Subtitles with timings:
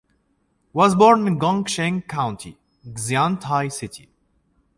[0.73, 2.57] Was born in Gongcheng County,
[2.87, 4.09] Xiantai City.